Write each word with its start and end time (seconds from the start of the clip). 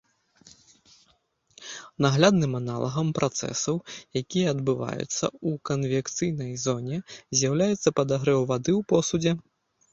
Наглядным 2.05 2.51
аналагам 2.61 3.07
працэсаў, 3.19 3.75
якія 4.23 4.47
адбываюцца 4.55 4.99
ў 5.05 5.49
канвекцыйнай 5.73 6.51
зоне, 6.65 6.97
з'яўляецца 7.37 7.97
падагрэў 8.01 8.41
вады 8.57 8.71
ў 8.79 8.93
посудзе. 8.95 9.39